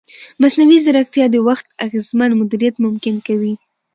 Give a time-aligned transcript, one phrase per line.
[0.41, 3.53] مصنوعي ځیرکتیا د وخت اغېزمن مدیریت ممکن کوي.